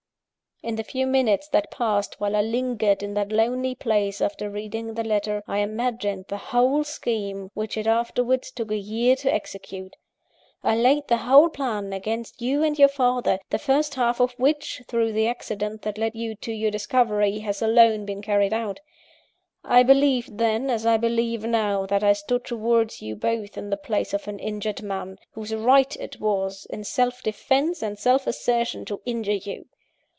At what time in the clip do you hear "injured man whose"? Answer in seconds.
24.37-25.55